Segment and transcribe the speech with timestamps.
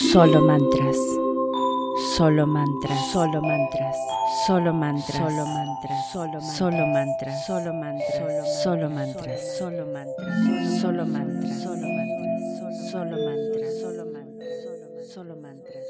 [0.00, 0.96] Solo mantras.
[2.16, 3.12] Solo mantras.
[3.12, 3.94] Solo mantras.
[4.46, 5.18] Solo mantras.
[5.18, 6.10] Solo mantras.
[6.10, 7.46] Solo solo mantras.
[7.46, 8.62] Solo mantras.
[8.62, 9.42] Solo mantras.
[9.42, 10.80] Solo mantras.
[10.80, 11.60] Solo mantras.
[12.90, 13.76] Solo mantras.
[13.78, 15.12] Solo mantras.
[15.12, 15.36] Solo mantras.
[15.36, 15.84] Solo mantras.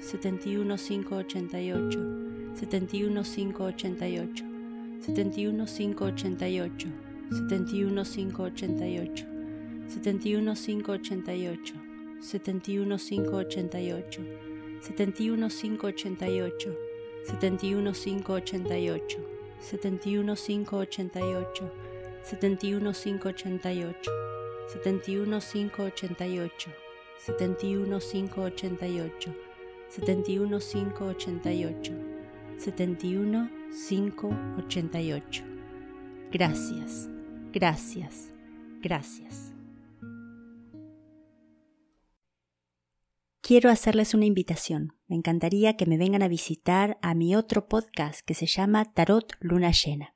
[0.00, 1.96] 71588,
[2.54, 4.44] 71588,
[5.00, 6.86] 71588,
[7.32, 9.24] 71588,
[9.88, 11.72] 71588,
[12.20, 14.20] 71588,
[14.82, 16.76] 71588,
[17.24, 19.18] 71588,
[19.60, 21.70] 71588,
[22.22, 24.10] 71588,
[24.66, 26.68] 71588,
[27.18, 29.32] 71588,
[29.88, 31.92] 71588,
[32.58, 35.42] 71588.
[36.30, 37.11] Gracias.
[37.52, 38.32] Gracias,
[38.80, 39.52] gracias.
[43.42, 44.96] Quiero hacerles una invitación.
[45.06, 49.34] Me encantaría que me vengan a visitar a mi otro podcast que se llama Tarot
[49.40, 50.14] Luna Llena.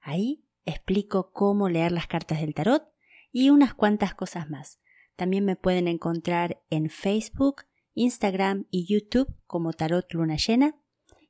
[0.00, 2.84] Ahí explico cómo leer las cartas del tarot
[3.32, 4.78] y unas cuantas cosas más.
[5.16, 7.62] También me pueden encontrar en Facebook,
[7.94, 10.76] Instagram y YouTube como Tarot Luna Llena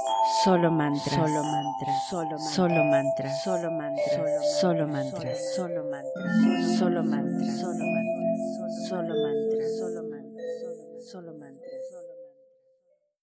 [0.44, 7.02] solo mantras, solo mantras, solo mantras, solo mantras, solo mantras, solo mantras, solo mantras, solo
[7.02, 11.73] mantras, solo mantras, solo mantras, solo mantras.